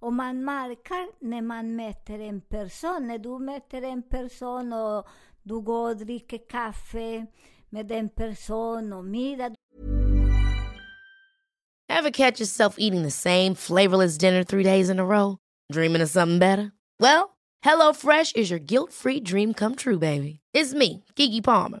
och 0.00 0.12
man 0.12 0.44
märker 0.44 1.08
när 1.20 1.42
man 1.42 1.76
mäter 1.76 2.20
en 2.20 2.40
person. 2.40 3.06
När 3.08 3.18
du 3.18 3.38
mäter 3.38 3.82
en 3.82 4.02
person 4.02 4.72
och 4.72 5.06
du 5.42 5.60
går 5.60 5.90
och 5.90 5.96
dricker 5.96 6.48
kaffe 6.48 7.26
med 7.70 7.86
den 7.86 8.08
person 8.08 8.92
och 8.92 9.04
middag. 9.04 9.54
Ever 11.88 12.10
catch 12.10 12.40
yourself 12.40 12.76
eating 12.78 13.02
the 13.02 13.10
same 13.10 13.54
flavorless 13.54 14.18
dinner 14.18 14.44
three 14.44 14.64
days 14.64 14.90
in 14.90 14.98
a 14.98 15.04
row? 15.04 15.36
Dreaming 15.72 16.02
of 16.02 16.10
something 16.10 16.38
better? 16.38 16.72
Well, 16.98 17.36
HelloFresh 17.64 18.34
is 18.36 18.50
your 18.50 18.58
guilt 18.58 18.92
free 18.92 19.20
dream 19.20 19.54
come 19.54 19.76
true, 19.76 19.98
baby. 19.98 20.40
It's 20.54 20.74
me, 20.74 21.04
Gigi 21.16 21.40
Palmer. 21.40 21.80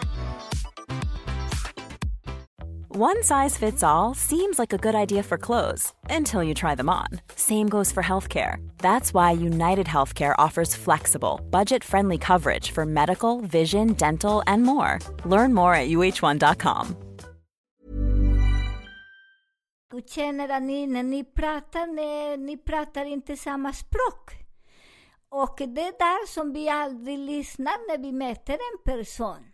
One 3.01 3.23
size 3.23 3.57
fits 3.57 3.81
all 3.81 4.13
seems 4.13 4.59
like 4.59 4.73
a 4.73 4.77
good 4.77 4.93
idea 4.93 5.23
for 5.23 5.37
clothes 5.37 5.91
until 6.11 6.43
you 6.43 6.53
try 6.53 6.75
them 6.75 6.89
on. 6.89 7.07
Same 7.35 7.67
goes 7.67 7.91
for 7.91 8.03
healthcare. 8.03 8.57
That's 8.77 9.11
why 9.11 9.31
United 9.31 9.87
Healthcare 9.87 10.35
offers 10.37 10.75
flexible, 10.75 11.39
budget 11.49 11.83
friendly 11.83 12.19
coverage 12.19 12.69
for 12.69 12.85
medical, 12.85 13.41
vision, 13.41 13.93
dental, 13.93 14.43
and 14.45 14.61
more. 14.63 14.99
Learn 15.25 15.51
more 15.53 15.73
at 15.73 15.87
uh1.com. 15.87 16.95
Du 19.91 20.01
känner 20.07 20.49
att 20.49 20.63
ni, 20.63 20.87
när 20.87 21.03
ni 21.03 21.23
pratar, 21.23 21.87
ni, 21.87 22.37
ni 22.37 22.57
pratar 22.57 23.05
inte 23.05 23.37
samma 23.37 23.73
språk. 23.73 24.31
Och 25.29 25.55
det 25.57 25.81
är 25.81 25.97
där 25.99 26.27
som 26.27 26.53
vi 26.53 26.69
aldrig 26.69 27.19
lyssnar 27.19 27.87
när 27.87 27.97
vi 27.97 28.11
möter 28.11 28.53
en 28.53 28.93
person. 28.93 29.50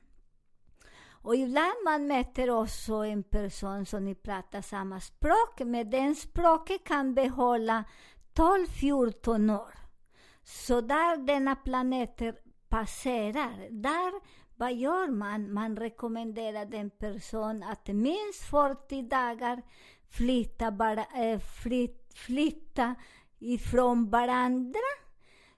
Och 1.28 1.36
ibland 1.36 1.84
man 1.86 2.08
möter 2.08 2.50
också 2.50 2.94
en 2.94 3.24
person 3.24 3.86
som 3.86 4.06
ni 4.06 4.16
pratar 4.16 4.62
samma 4.62 5.00
språk, 5.00 5.60
men 5.60 5.90
den 5.90 6.16
språket 6.16 6.84
kan 6.84 7.14
behålla 7.14 7.84
12-14 8.36 9.62
år. 9.62 9.74
Så 10.44 10.82
där 10.82 11.18
denna 11.18 11.56
planeter 11.56 12.36
passerar, 12.70 13.68
där 13.70 14.14
vad 14.56 14.74
gör 14.74 15.08
man? 15.08 15.54
Man 15.54 15.78
rekommenderar 15.78 16.66
den 16.66 16.90
person 16.90 17.64
att 17.64 17.88
minst 17.88 18.44
40 18.50 19.02
dagar 19.02 19.62
flytta, 20.10 20.72
bara, 20.72 21.06
äh, 21.06 21.40
flyt, 21.40 22.14
flytta 22.16 22.96
ifrån 23.40 24.10
varandra 24.10 24.80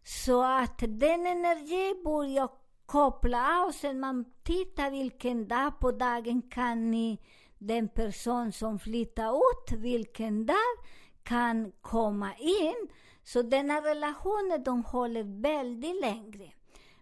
så 0.04 0.44
att 0.44 0.80
den 0.80 1.28
energi 1.28 2.02
börjar 2.04 2.50
koppla 2.89 3.63
av. 3.63 3.72
Sen 3.72 4.00
man 4.00 4.25
tittar 4.43 4.91
vilken 4.91 5.48
dag 5.48 5.79
på 5.79 5.91
dagen 5.91 6.41
kan 6.41 6.91
ni, 6.91 7.19
den 7.58 7.88
person 7.88 8.51
som 8.51 8.79
flyttar 8.79 9.31
ut, 9.36 9.79
vilken 9.79 10.46
dag 10.46 10.75
kan 11.24 11.72
komma 11.81 12.36
in. 12.36 12.88
Så 13.24 13.41
denna 13.41 13.81
relationen 13.81 14.63
de 14.63 14.84
håller 14.84 15.41
väldigt 15.41 16.01
längre. 16.01 16.51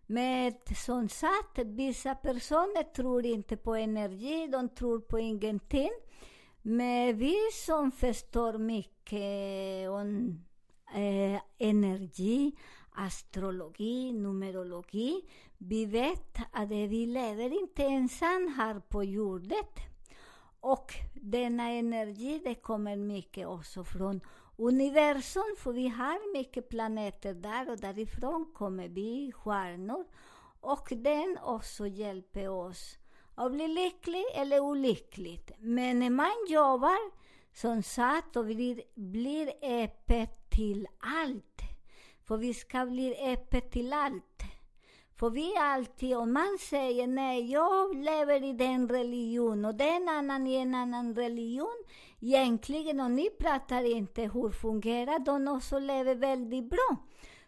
Men 0.05 0.53
som 0.85 1.09
sagt, 1.09 1.57
vissa 1.65 2.15
personer 2.15 2.83
tror 2.83 3.25
inte 3.25 3.57
på 3.57 3.75
energi, 3.75 4.47
de 4.47 4.69
tror 4.69 4.99
på 4.99 5.19
ingenting. 5.19 5.91
Men 6.61 7.17
vi 7.17 7.35
som 7.65 7.91
förstår 7.91 8.57
mycket 8.57 9.89
om 9.89 10.39
eh, 10.95 11.41
energi, 11.57 12.51
astrologi, 12.91 14.11
numerologi, 14.13 15.21
vi 15.57 15.85
vet 15.85 16.37
att 16.51 16.69
vi 16.69 17.05
lever 17.05 17.61
inte 17.61 17.83
ensam 17.83 18.53
här 18.57 18.79
på 18.79 19.03
jorden. 19.03 19.65
Och 20.59 20.93
denna 21.13 21.69
energi, 21.69 22.41
det 22.43 22.55
kommer 22.55 22.95
mycket 22.95 23.47
också 23.47 23.83
från 23.83 24.21
universum, 24.57 25.55
för 25.57 25.71
vi 25.71 25.87
har 25.87 26.33
mycket 26.33 26.69
planeter 26.69 27.33
där 27.33 27.69
och 27.69 27.77
därifrån 27.77 28.51
kommer 28.53 28.87
vi, 28.87 29.31
stjärnor. 29.31 30.05
Och 30.61 30.87
den 30.95 31.37
också 31.43 31.87
hjälper 31.87 32.49
oss 32.49 32.97
att 33.35 33.51
bli 33.51 33.67
lycklig 33.67 34.25
eller 34.33 34.59
olycklig. 34.59 35.51
Men 35.59 35.99
när 35.99 36.09
man 36.09 36.35
jobbar, 36.49 37.11
som 37.53 37.83
sagt, 37.83 38.35
och 38.35 38.45
blir, 38.45 38.81
blir 38.95 39.53
öppet 39.61 40.49
till 40.49 40.87
allt. 40.99 41.61
För 42.23 42.37
vi 42.37 42.53
ska 42.53 42.85
bli 42.85 43.15
öppet 43.33 43.71
till 43.71 43.93
allt. 43.93 44.43
För 45.19 45.29
vi 45.29 45.57
alltid, 45.57 46.17
om 46.17 46.33
man 46.33 46.57
säger 46.59 47.07
nej, 47.07 47.51
jag 47.51 47.95
lever 47.95 48.43
i 48.43 48.53
den 48.53 48.89
religion 48.89 49.65
och 49.65 49.75
den 49.75 50.09
annan 50.09 50.47
i 50.47 50.55
en 50.55 50.75
annan 50.75 51.15
religion. 51.15 51.83
Egentligen, 52.21 52.99
och 52.99 53.11
ni 53.11 53.29
pratar 53.29 53.83
inte 53.83 54.21
hur 54.21 54.49
fungerar, 54.49 55.19
de 55.19 55.47
också 55.47 55.79
lever 55.79 56.15
väldigt 56.15 56.69
bra. 56.69 56.95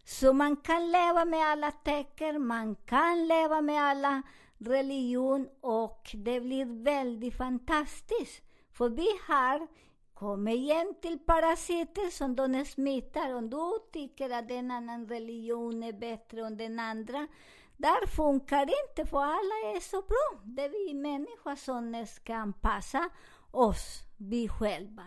Så 0.03 0.33
man 0.33 0.55
kan 0.55 0.91
leva 0.91 1.25
med 1.25 1.45
alla 1.45 1.71
tecken, 1.71 2.47
man 2.47 2.75
kan 2.75 3.27
leva 3.27 3.61
med 3.61 3.83
alla 3.83 4.21
religion 4.57 5.47
och 5.61 6.09
det 6.13 6.41
blir 6.41 6.83
väldigt 6.83 7.37
fantastiskt. 7.37 8.43
För 8.73 8.89
vi 8.89 9.07
har 9.27 9.67
kommit 10.13 10.55
igen 10.55 10.95
till 11.01 11.19
parasiter 11.19 12.09
som 12.09 12.35
de 12.35 12.65
smittar. 12.65 13.33
Om 13.33 13.49
du 13.49 13.79
tycker 13.93 14.29
att 14.29 14.51
en 14.51 14.71
annan 14.71 15.07
religion 15.07 15.83
är 15.83 15.93
bättre 15.93 16.47
än 16.47 16.57
den 16.57 16.79
andra, 16.79 17.27
där 17.79 18.07
funkar 18.07 18.65
det 18.65 18.73
inte, 18.89 19.09
för 19.09 19.17
alla 19.17 19.75
är 19.75 19.79
så 19.79 20.01
bra. 20.01 20.41
Det 20.43 20.61
är 20.61 20.69
vi 20.69 20.93
människor 20.93 21.55
som 21.55 22.05
ska 22.07 22.35
anpassa 22.35 23.09
oss, 23.51 24.01
vi 24.17 24.47
själva. 24.47 25.03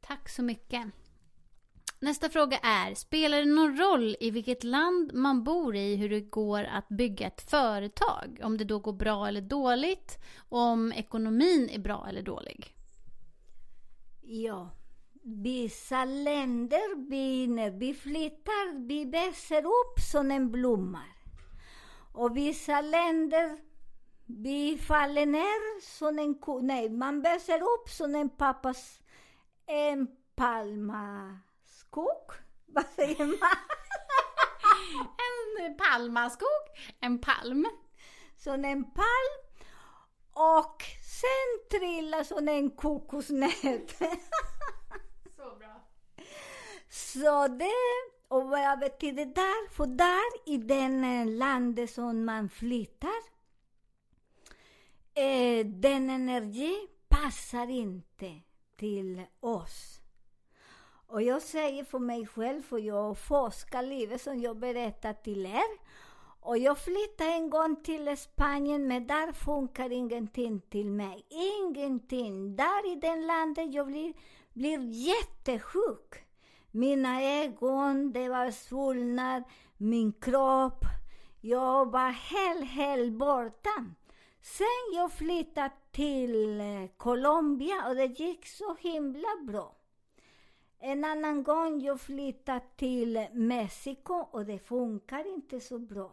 Tack 0.00 0.28
så 0.28 0.42
mycket. 0.42 0.86
Nästa 2.00 2.28
fråga 2.28 2.58
är, 2.58 2.94
spelar 2.94 3.38
det 3.38 3.44
någon 3.44 3.76
roll 3.76 4.16
i 4.20 4.30
vilket 4.30 4.64
land 4.64 5.14
man 5.14 5.44
bor 5.44 5.76
i 5.76 5.96
hur 5.96 6.08
det 6.08 6.20
går 6.20 6.64
att 6.64 6.88
bygga 6.88 7.26
ett 7.26 7.50
företag? 7.50 8.40
Om 8.42 8.58
det 8.58 8.64
då 8.64 8.78
går 8.78 8.92
bra 8.92 9.28
eller 9.28 9.40
dåligt? 9.40 10.18
Och 10.48 10.58
om 10.58 10.92
ekonomin 10.92 11.68
är 11.72 11.78
bra 11.78 12.06
eller 12.08 12.22
dålig? 12.22 12.74
Ja, 14.22 14.70
vissa 15.22 16.04
länder, 16.04 17.08
vi, 17.10 17.46
när 17.46 17.70
vi 17.70 17.94
flyttar, 17.94 18.86
vi 18.86 19.04
växer 19.04 19.58
upp 19.58 20.00
som 20.12 20.30
en 20.30 20.50
blomma. 20.50 21.02
Och 22.16 22.36
vissa 22.36 22.80
länder, 22.80 23.58
vi 24.26 24.78
faller 24.78 25.26
ner 25.26 25.80
som 25.80 26.18
en 26.18 26.34
ko. 26.34 26.60
Nej, 26.60 26.90
man 26.90 27.22
växer 27.22 27.62
upp 27.62 27.88
som 27.88 28.14
en 28.14 28.28
pappas, 28.28 29.00
en 29.66 30.08
palmaskog. 30.34 32.32
Vad 32.66 32.84
säger 32.96 33.26
man? 33.26 33.38
En 35.58 35.76
palmaskog, 35.76 36.64
en 37.00 37.18
palm. 37.18 37.66
som 38.36 38.64
en 38.64 38.84
palm 38.84 39.46
och 40.32 40.82
sen 41.20 41.68
trilla 41.80 42.24
som 42.24 42.48
en 42.48 42.70
kokosnöt. 42.70 43.90
Så 45.36 45.56
bra. 45.58 45.80
Så 46.88 47.48
det, 47.48 47.72
och 48.28 48.48
vad 48.48 48.78
betyder 48.78 49.26
där? 49.26 49.70
För 49.70 49.86
där 49.86 50.52
i 50.54 50.58
den 50.58 51.04
eh, 51.04 51.36
landet 51.36 51.90
som 51.90 52.24
man 52.24 52.48
flyttar, 52.48 53.22
eh, 55.14 55.66
den 55.66 56.10
energi 56.10 56.88
passar 57.08 57.70
inte 57.70 58.40
till 58.76 59.22
oss. 59.40 60.00
Och 61.08 61.22
jag 61.22 61.42
säger 61.42 61.84
för 61.84 61.98
mig 61.98 62.26
själv, 62.26 62.62
för 62.62 62.78
jag 62.78 63.18
forskar 63.18 63.82
livet 63.82 64.22
som 64.22 64.40
jag 64.40 64.58
berättar 64.58 65.12
till 65.12 65.46
er. 65.46 65.86
Och 66.40 66.58
jag 66.58 66.78
flyttade 66.78 67.30
en 67.30 67.50
gång 67.50 67.76
till 67.82 68.16
Spanien, 68.16 68.88
men 68.88 69.06
där 69.06 69.32
funkar 69.32 69.92
ingenting 69.92 70.60
till 70.60 70.90
mig. 70.90 71.26
Ingenting. 71.28 72.56
Där 72.56 72.92
i 72.92 72.96
den 72.96 73.26
landet 73.26 73.74
jag 73.74 73.86
blir, 73.86 74.14
blir 74.52 74.80
jättesjuk. 74.80 76.25
Mina 76.70 77.22
ögon, 77.22 78.12
det 78.12 78.28
var 78.28 78.50
svullnad, 78.50 79.42
min 79.76 80.12
kropp. 80.12 80.84
Jag 81.40 81.90
var 81.90 82.10
helt, 82.10 82.70
helt 82.70 83.12
borta. 83.12 83.84
Sen 84.42 84.94
jag 84.94 85.12
flyttade 85.12 85.70
till 85.92 86.60
eh, 86.60 86.86
Colombia 86.96 87.88
och 87.88 87.94
det 87.94 88.20
gick 88.20 88.46
så 88.46 88.76
himla 88.80 89.28
bra. 89.46 89.76
En 90.78 91.04
annan 91.04 91.42
gång 91.42 91.80
jag 91.80 92.00
flyttade 92.00 92.60
till 92.76 93.26
Mexiko 93.32 94.14
och 94.14 94.46
det 94.46 94.58
funkar 94.58 95.34
inte 95.34 95.60
så 95.60 95.78
bra. 95.78 96.12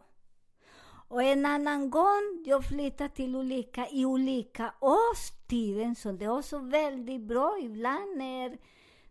Och 1.08 1.22
en 1.22 1.46
annan 1.46 1.90
gång 1.90 2.42
jag 2.46 2.68
flyttade 2.68 3.10
till 3.10 3.36
olika, 3.36 3.88
i 3.88 4.04
olika 4.04 4.74
årstider, 4.80 5.94
så 5.94 6.12
det 6.12 6.24
är 6.24 6.38
också 6.38 6.58
väldigt 6.58 7.20
bra 7.20 7.58
ibland 7.62 8.16
när, 8.16 8.58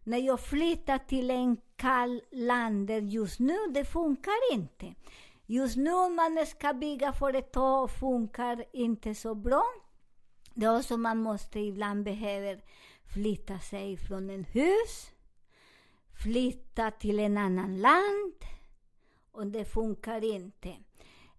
när 0.04 0.18
jag 0.18 0.40
flyttar 0.40 0.98
till 0.98 1.32
en 1.32 1.58
kall 1.76 2.22
land 2.32 2.90
just 2.90 3.40
nu 3.40 3.58
det 3.74 3.86
funkar 3.86 4.54
inte. 4.54 4.94
Just 5.46 5.78
nu 5.78 5.94
om 5.94 6.16
man 6.16 6.46
ska 6.48 6.74
bygga 6.74 7.14
företag 7.14 7.92
funkar 7.92 8.66
inte 8.74 9.16
så 9.16 9.36
bra. 9.36 9.64
Det 10.54 10.66
är 10.66 10.78
också 10.78 10.98
man 10.98 11.18
måste 11.18 11.60
ibland 11.60 12.04
behöver 12.04 12.62
flytta 13.14 13.60
sig 13.60 13.98
från 13.98 14.30
en 14.30 14.44
hus, 14.44 15.12
flytta 16.24 16.92
till 16.92 17.20
en 17.20 17.38
annan 17.38 17.82
land 17.82 18.34
och 19.32 19.48
det 19.48 19.66
funkar 19.66 20.24
inte. 20.24 20.76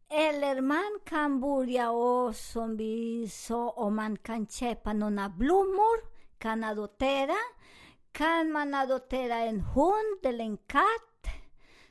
Eller 0.09 0.61
man 0.61 1.01
kan 1.05 1.41
börja, 1.41 1.91
och 1.91 2.37
som 2.37 2.77
vi 2.77 3.29
sa, 3.29 3.71
om 3.71 3.97
man 3.97 4.17
kan 4.17 4.47
köpa 4.47 4.93
några 4.93 5.29
blommor, 5.29 6.15
kan 6.39 6.65
adoptera. 6.65 7.37
Kan 8.15 8.53
man 8.53 8.75
adoptera 8.75 9.35
en 9.35 9.61
hund 9.61 10.21
eller 10.23 10.45
en 10.45 10.57
katt? 10.57 11.27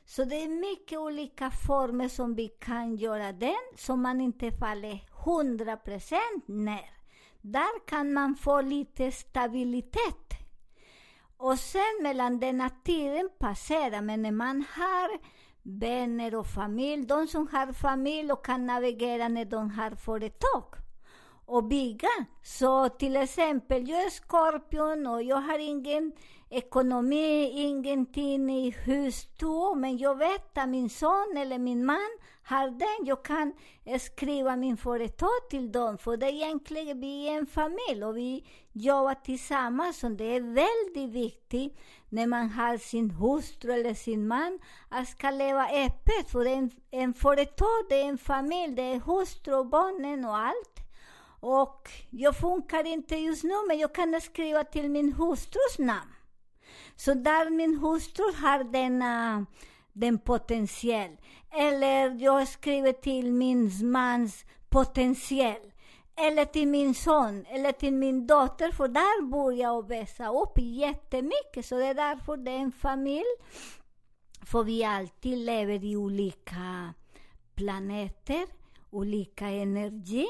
Så 0.04 0.24
det 0.24 0.42
är 0.42 0.48
mycket 0.48 0.98
olika 0.98 1.50
former 1.50 2.08
som 2.08 2.34
vi 2.34 2.48
kan 2.48 2.96
göra 2.96 3.32
den, 3.32 3.64
så 3.76 3.96
man 3.96 4.20
inte 4.20 4.52
faller 4.52 5.00
100% 5.24 6.18
ner. 6.46 6.90
Där 7.40 7.86
kan 7.86 8.12
man 8.12 8.34
få 8.34 8.60
lite 8.60 9.12
stabilitet. 9.12 10.34
Och 11.36 11.58
sen 11.58 12.02
mellan 12.02 12.40
denna 12.40 12.70
tiden 12.70 13.28
passerar, 13.38 14.00
men 14.00 14.22
när 14.22 14.32
man 14.32 14.64
har 14.76 15.18
vänner 15.62 16.34
och 16.34 16.46
familj, 16.46 17.06
de 17.06 17.26
som 17.26 17.48
har 17.48 17.72
familj 17.72 18.32
och 18.32 18.44
kan 18.44 18.66
navigera 18.66 19.28
när 19.28 19.44
de 19.44 19.70
har 19.70 19.90
företag 19.90 20.83
och 21.46 21.64
bygga. 21.64 22.08
Så 22.42 22.88
till 22.88 23.16
exempel, 23.16 23.88
jag 23.88 24.02
är 24.02 24.10
skorpion 24.10 25.06
och 25.06 25.22
jag 25.22 25.36
har 25.36 25.58
ingen 25.58 26.12
ekonomi, 26.50 27.50
ingenting 27.54 28.50
i 28.50 28.70
husstå, 28.70 29.74
men 29.74 29.98
jag 29.98 30.18
vet 30.18 30.58
att 30.58 30.68
min 30.68 30.90
son 30.90 31.36
eller 31.36 31.58
min 31.58 31.86
man 31.86 32.18
har 32.42 32.70
den. 32.70 33.06
Jag 33.06 33.24
kan 33.24 33.52
eh, 33.84 34.00
skriva 34.00 34.56
min 34.56 34.76
företag 34.76 35.48
till 35.50 35.72
dem, 35.72 35.98
för 35.98 36.16
det 36.16 36.26
är 36.26 36.32
egentligen 36.32 37.00
vi 37.00 37.28
är 37.28 37.38
en 37.38 37.46
familj 37.46 38.04
och 38.04 38.16
vi 38.16 38.46
jobbar 38.72 39.14
tillsammans. 39.14 40.04
Och 40.04 40.10
det 40.10 40.36
är 40.36 40.40
väldigt 40.40 41.14
viktigt 41.14 41.78
när 42.08 42.26
man 42.26 42.50
har 42.50 42.76
sin 42.78 43.10
hustru 43.10 43.72
eller 43.72 43.94
sin 43.94 44.26
man 44.26 44.58
att 44.88 45.08
ska 45.08 45.30
leva 45.30 45.68
öppet, 45.68 46.30
för 46.30 46.46
en, 46.46 46.70
en 46.90 47.14
företag, 47.14 47.84
det 47.88 48.00
är 48.00 48.08
en 48.08 48.18
familj, 48.18 48.74
det 48.74 48.82
är 48.82 49.00
hustru 49.00 49.54
och 49.54 49.66
barnen 49.66 50.24
och 50.24 50.36
allt. 50.36 50.83
Och 51.44 51.90
jag 52.10 52.36
funkar 52.36 52.86
inte 52.86 53.16
just 53.16 53.44
nu, 53.44 53.54
men 53.68 53.78
jag 53.78 53.94
kan 53.94 54.20
skriva 54.20 54.64
till 54.64 54.90
min 54.90 55.12
hustrus 55.12 55.78
namn. 55.78 56.10
Så 56.96 57.14
där 57.14 57.50
min 57.50 57.78
hustru 57.78 58.24
har 58.24 58.64
denna, 58.64 59.34
äh, 59.34 59.42
den 59.92 60.18
potentiell. 60.18 61.16
Eller 61.50 62.22
jag 62.22 62.48
skriver 62.48 62.92
till 62.92 63.32
min 63.32 63.90
mans 63.90 64.44
potentiell. 64.68 65.72
Eller 66.16 66.44
till 66.44 66.68
min 66.68 66.94
son, 66.94 67.46
eller 67.48 67.72
till 67.72 67.94
min 67.94 68.26
dotter, 68.26 68.72
för 68.72 68.88
där 68.88 69.26
börjar 69.26 69.58
jag 69.58 69.88
växa 69.88 70.28
upp 70.28 70.58
jättemycket. 70.58 71.66
Så 71.66 71.78
det 71.78 71.86
är 71.86 71.94
därför 71.94 72.36
det 72.36 72.50
är 72.50 72.58
en 72.58 72.72
familj. 72.72 73.34
För 74.46 74.62
vi 74.64 74.84
alltid 74.84 75.38
lever 75.38 75.84
i 75.84 75.96
olika 75.96 76.94
planeter, 77.54 78.46
olika 78.90 79.48
energi. 79.48 80.26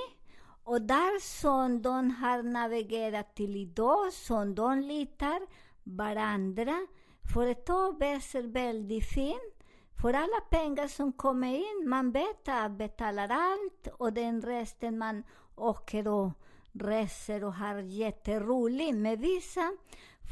Och 0.65 0.83
där 0.83 1.21
som 1.21 1.83
de 1.83 2.11
har 2.11 2.43
navigerat 2.43 3.35
till 3.35 3.57
idag, 3.57 4.13
som 4.13 4.55
de 4.55 4.81
litar 4.81 5.41
varandra. 5.83 6.87
Företag 7.35 7.99
växer 7.99 8.43
väldigt 8.43 9.09
fint. 9.15 9.65
För 10.03 10.13
alla 10.13 10.41
pengar 10.51 10.89
som 10.89 11.13
kommer 11.13 11.55
in, 11.55 11.89
man 11.89 12.11
vet 12.11 12.49
att 12.49 12.71
betalar 12.71 13.29
allt 13.29 13.89
och 13.99 14.13
den 14.13 14.43
resten 14.43 14.99
man 14.99 15.23
åker 15.57 16.09
och 16.09 16.31
reser 16.73 17.45
och 17.45 17.55
har 17.55 17.79
jätteroligt. 17.79 18.97
Med 18.97 19.19
vissa 19.19 19.77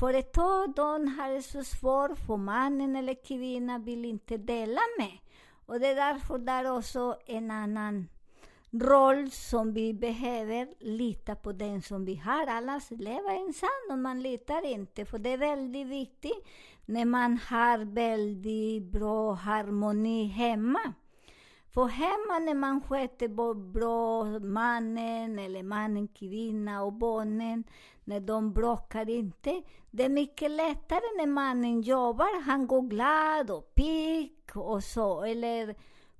företag, 0.00 0.74
de 0.74 1.08
har 1.08 1.30
det 1.30 1.42
så 1.42 1.64
svårt 1.64 2.18
för 2.26 2.36
mannen 2.36 2.96
eller 2.96 3.24
kvinnan 3.24 3.84
vill 3.84 4.04
inte 4.04 4.36
dela 4.36 4.80
med. 4.98 5.18
Och 5.66 5.80
det 5.80 5.86
är 5.86 5.96
därför 5.96 6.38
där 6.38 6.76
också 6.76 7.16
en 7.26 7.50
annan 7.50 8.08
roll 8.72 9.30
som 9.30 9.72
vi 9.72 9.94
behöver 9.94 10.68
lita 10.80 11.34
på 11.34 11.52
den 11.52 11.82
som 11.82 12.04
vi 12.04 12.14
har. 12.14 12.46
Alla 12.46 12.80
lever 12.90 13.46
ensam 13.46 13.68
och 13.90 13.98
man 13.98 14.22
litar 14.22 14.66
inte. 14.66 15.04
För 15.04 15.18
det 15.18 15.32
är 15.32 15.38
väldigt 15.38 15.86
viktigt 15.86 16.46
när 16.86 17.04
man 17.04 17.38
har 17.48 17.78
väldigt 17.78 18.82
bra 18.82 19.32
harmoni 19.32 20.24
hemma. 20.26 20.92
För 21.74 21.84
hemma 21.84 22.38
när 22.38 22.54
man 22.54 22.82
sköter 22.82 23.28
bra 23.72 24.24
mannen 24.38 25.38
eller 25.38 25.62
mannen, 25.62 26.08
kvinna 26.08 26.82
och 26.82 26.92
barnen, 26.92 27.64
när 28.04 28.20
de 28.20 28.52
bråkar 28.52 29.10
inte, 29.10 29.62
det 29.90 30.04
är 30.04 30.08
mycket 30.08 30.50
lättare 30.50 31.16
när 31.16 31.26
mannen 31.26 31.80
jobbar. 31.80 32.42
Han 32.42 32.66
går 32.66 32.82
glad 32.82 33.50
och 33.50 33.74
pigg 33.74 34.32
och 34.54 34.84
så. 34.84 35.22
Eller 35.22 35.74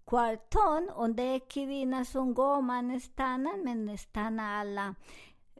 kvarton, 0.06 0.90
om 0.94 1.16
det 1.16 1.22
är 1.22 1.50
kvinna 1.50 2.04
som 2.04 2.34
går, 2.34 2.62
man 2.62 3.00
stannar, 3.00 3.64
men 3.64 3.98
stannar 3.98 4.60
alla 4.60 4.94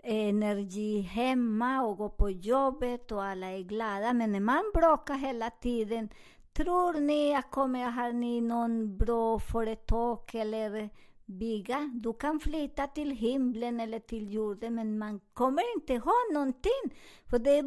energi 0.03 1.01
hemma 1.01 1.83
och 1.83 1.97
går 1.97 2.09
på 2.09 2.31
jobbet 2.31 3.13
och 3.13 3.25
alla 3.25 3.47
är 3.47 3.63
glada. 3.63 4.13
Men 4.13 4.33
när 4.33 4.41
man 4.41 4.63
bråkar 4.75 5.15
hela 5.15 5.51
tiden, 5.51 6.09
tror 6.53 7.01
ni 7.01 7.35
att 7.35 7.51
kommer 7.51 7.91
har 7.91 8.13
ni 8.13 8.41
någon 8.41 8.97
bra 8.97 9.39
företag 9.39 10.35
eller 10.35 10.91
bygga? 11.27 11.91
Du 11.95 12.13
kan 12.13 12.41
flytta 12.41 12.87
till 12.87 13.11
himlen 13.11 13.81
eller 13.81 13.99
till 13.99 14.33
jorden, 14.33 14.75
men 14.75 14.99
man 14.99 15.21
kommer 15.33 15.75
inte 15.77 15.95
ha 15.95 16.15
någonting. 16.33 16.97
För 17.31 17.39
det 17.39 17.59
är 17.59 17.63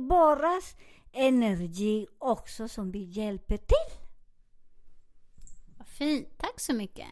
energi 1.14 2.08
också 2.18 2.68
som 2.68 2.92
vi 2.92 3.04
hjälper 3.04 3.58
till. 3.58 4.05
Fint, 5.98 6.38
tack 6.38 6.60
så 6.60 6.74
mycket. 6.74 7.08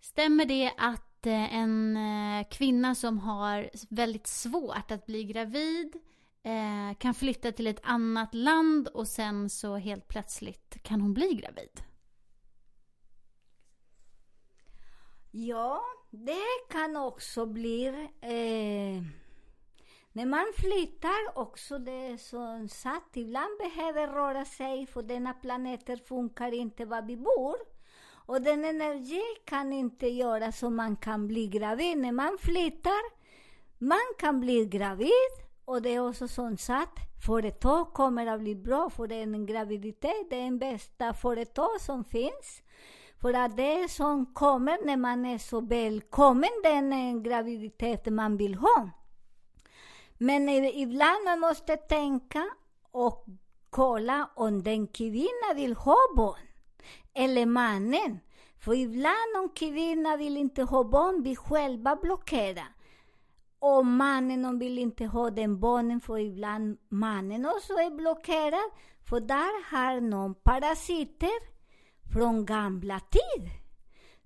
Stämmer 0.00 0.44
det 0.44 0.72
att 0.78 1.26
eh, 1.26 1.54
en 1.54 1.96
eh, 1.96 2.48
kvinna 2.50 2.94
som 2.94 3.18
har 3.18 3.70
väldigt 3.90 4.26
svårt 4.26 4.90
att 4.90 5.06
bli 5.06 5.24
gravid 5.24 5.96
eh, 6.42 6.98
kan 6.98 7.14
flytta 7.14 7.52
till 7.52 7.66
ett 7.66 7.80
annat 7.82 8.34
land 8.34 8.88
och 8.88 9.08
sen 9.08 9.50
så 9.50 9.76
helt 9.76 10.08
plötsligt 10.08 10.82
kan 10.82 11.00
hon 11.00 11.14
bli 11.14 11.34
gravid? 11.34 11.82
Ja, 15.30 15.82
det 16.10 16.70
kan 16.70 16.96
också 16.96 17.46
bli... 17.46 17.86
Eh, 18.20 19.02
när 20.12 20.26
man 20.26 20.46
flyttar 20.56 21.38
också, 21.38 21.78
det 21.78 21.92
är 21.92 22.16
som 22.16 22.68
sagt, 22.68 23.16
ibland 23.16 23.58
behöver 23.58 24.08
röra 24.08 24.44
sig, 24.44 24.86
för 24.86 25.02
denna 25.02 25.32
planeter 25.32 25.96
funkar 25.96 26.52
inte 26.52 26.84
var 26.84 27.02
vi 27.02 27.16
bor. 27.16 27.73
Och 28.26 28.42
den 28.42 28.64
energi 28.64 29.22
kan 29.44 29.72
inte 29.72 30.08
göra 30.08 30.52
så 30.52 30.70
man 30.70 30.96
kan 30.96 31.26
bli 31.26 31.46
gravid. 31.46 31.98
När 31.98 32.12
man 32.12 32.38
flyttar, 32.40 33.02
man 33.78 34.14
kan 34.18 34.40
bli 34.40 34.66
gravid 34.66 35.30
och 35.64 35.82
det 35.82 35.94
är 35.94 36.08
också 36.08 36.28
som 36.28 36.56
sagt, 36.56 36.98
företag 37.26 37.92
kommer 37.92 38.26
att 38.26 38.40
bli 38.40 38.54
bra 38.54 38.90
för 38.90 39.12
en 39.12 39.46
graviditet, 39.46 40.30
det 40.30 40.36
är 40.36 40.44
den 40.44 40.58
bästa 40.58 41.14
företag 41.14 41.80
som 41.80 42.04
finns. 42.04 42.62
För 43.20 43.34
att 43.34 43.56
det 43.56 43.90
som 43.90 44.34
kommer 44.34 44.86
när 44.86 44.96
man 44.96 45.26
är 45.26 45.38
så 45.38 45.60
välkommen, 45.60 46.50
den 46.62 47.22
graviditet 47.22 48.06
man 48.06 48.36
vill 48.36 48.54
ha. 48.54 48.90
Men 50.18 50.48
ibland 50.48 51.24
man 51.24 51.40
måste 51.40 51.76
tänka 51.76 52.44
och 52.90 53.24
kolla 53.70 54.30
om 54.34 54.62
den 54.62 54.86
kvinnan 54.86 55.56
vill 55.56 55.74
ha 55.74 55.96
barn. 56.16 56.53
Eller 57.14 57.46
mannen. 57.46 58.20
För 58.58 58.74
ibland 58.74 59.36
om 59.36 59.48
kvinnan 59.54 60.18
vill 60.18 60.36
inte 60.36 60.62
ha 60.62 60.84
barn, 60.84 61.22
vi 61.22 61.36
själva 61.36 61.96
blockerar. 61.96 62.74
Och 63.58 63.86
mannen 63.86 64.44
om 64.44 64.58
vill 64.58 64.78
inte 64.78 65.04
ha 65.06 65.30
den 65.30 65.60
barnen, 65.60 66.00
för 66.00 66.18
ibland 66.18 66.78
mannen 66.88 67.46
också 67.46 67.72
är 67.72 67.90
blockerad. 67.90 68.70
För 69.08 69.20
där 69.20 69.70
har 69.70 70.00
någon 70.00 70.34
parasiter 70.34 71.54
från 72.12 72.46
gamla 72.46 73.00
tid. 73.00 73.50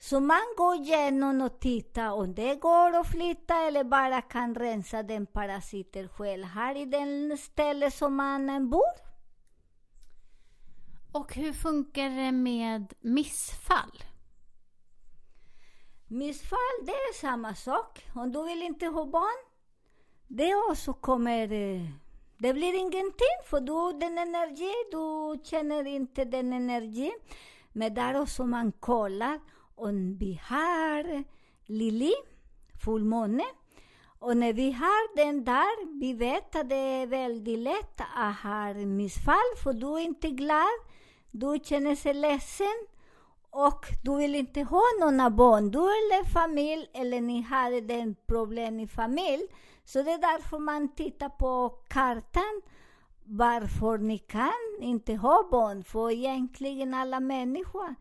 Så 0.01 0.20
man 0.20 0.55
går 0.57 0.74
igenom 0.74 1.40
och 1.40 1.61
tittar 1.61 2.12
om 2.12 2.35
det 2.35 2.55
går 2.55 2.96
att 2.96 3.11
flytta 3.11 3.55
eller 3.55 3.85
bara 3.85 4.22
kan 4.22 4.55
rensa 4.55 5.03
den 5.03 5.27
parasiter 5.27 6.09
själv 6.09 6.44
här 6.44 6.77
i 6.77 6.85
den 6.85 7.38
ställe 7.38 7.90
som 7.90 8.16
mannen 8.16 8.70
bor. 8.70 9.07
Och 11.12 11.34
hur 11.34 11.52
funkar 11.52 12.10
det 12.10 12.32
med 12.32 12.94
missfall? 13.00 14.04
Missfall, 16.08 16.86
det 16.86 16.92
är 16.92 17.14
samma 17.14 17.54
sak. 17.54 18.06
Om 18.14 18.32
du 18.32 18.44
vill 18.44 18.62
inte 18.62 18.86
ha 18.86 19.04
barn, 19.04 19.44
det 20.26 20.54
också 20.54 20.92
kommer... 20.92 21.52
Eh, 21.52 21.82
det 22.38 22.52
blir 22.52 22.74
ingenting, 22.74 23.38
för 23.44 23.60
du 23.60 23.98
den 23.98 24.18
energi, 24.18 24.72
du 24.90 25.38
känner 25.44 25.86
inte 25.86 26.24
den 26.24 26.52
energi. 26.52 27.12
Men 27.72 27.94
där 27.94 28.20
också 28.20 28.46
man 28.46 28.72
kollar 28.72 29.40
om 29.74 30.16
vi 30.18 30.40
har 30.44 31.24
Lili, 31.66 32.12
fullmåne. 32.84 33.44
Och 34.18 34.36
när 34.36 34.52
vi 34.52 34.72
har 34.72 35.16
den 35.16 35.44
där, 35.44 36.00
vi 36.00 36.12
vet 36.12 36.56
att 36.56 36.68
det 36.68 36.74
är 36.74 37.06
väldigt 37.06 37.58
lätt 37.58 38.00
att 38.16 38.36
ha 38.42 38.74
missfall, 38.74 39.56
för 39.62 39.72
du 39.72 39.94
är 39.94 40.00
inte 40.00 40.30
glad, 40.30 40.78
du 41.30 41.60
känner 41.64 41.94
sig 41.94 42.14
ledsen 42.14 42.86
och 43.50 43.86
du 44.02 44.16
vill 44.16 44.34
inte 44.34 44.62
ha 44.62 44.82
några 45.00 45.30
barn, 45.30 45.70
du 45.70 45.78
eller 45.78 46.24
familj, 46.24 46.90
eller 46.94 47.20
ni 47.20 47.40
hade 47.40 47.80
den 47.80 48.16
problem 48.26 48.80
i 48.80 48.88
familj. 48.88 49.46
Så 49.84 50.02
det 50.02 50.10
är 50.12 50.18
därför 50.18 50.58
man 50.58 50.94
tittar 50.94 51.28
på 51.28 51.68
kartan, 51.88 52.62
varför 53.24 53.98
ni 53.98 54.18
kan 54.18 54.52
inte 54.80 55.14
ha 55.14 55.48
barn. 55.50 55.84
För 55.84 56.10
egentligen 56.10 56.94
alla 56.94 57.20
människor 57.20 57.94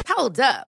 Hold 0.08 0.40
up. 0.40 0.75